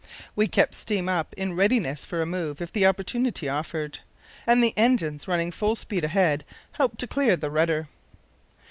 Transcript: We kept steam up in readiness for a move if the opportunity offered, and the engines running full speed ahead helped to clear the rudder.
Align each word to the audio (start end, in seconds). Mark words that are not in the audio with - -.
We 0.35 0.47
kept 0.47 0.73
steam 0.73 1.07
up 1.07 1.31
in 1.35 1.55
readiness 1.55 2.05
for 2.05 2.23
a 2.23 2.25
move 2.25 2.59
if 2.59 2.73
the 2.73 2.87
opportunity 2.87 3.47
offered, 3.47 3.99
and 4.47 4.63
the 4.63 4.73
engines 4.75 5.27
running 5.27 5.51
full 5.51 5.75
speed 5.75 6.03
ahead 6.03 6.43
helped 6.71 6.97
to 7.01 7.05
clear 7.07 7.35
the 7.35 7.51
rudder. 7.51 7.87